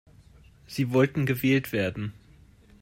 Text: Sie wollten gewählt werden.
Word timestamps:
Sie 0.65 0.93
wollten 0.93 1.27
gewählt 1.27 1.71
werden. 1.71 2.13